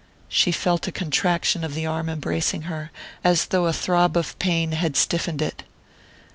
[0.29, 2.89] She felt a contraction of the arm embracing her,
[3.23, 5.61] as though a throb of pain had stiffened it.